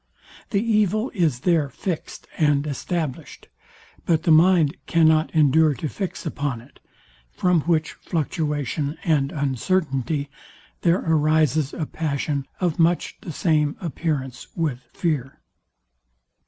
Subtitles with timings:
[0.49, 3.49] The evil is there fixed and established,
[4.03, 6.79] but the mind cannot endure to fix upon it;
[7.31, 10.31] from which fluctuation and uncertainty
[10.81, 15.39] there arises a passion of much the same appearance with fear.